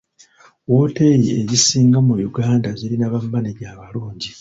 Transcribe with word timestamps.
Wooteeri 0.69 1.25
ezisinga 1.39 1.99
mu 2.07 2.13
Uganda 2.29 2.69
zirina 2.79 3.13
bamaneja 3.13 3.65
abalungi 3.73 4.29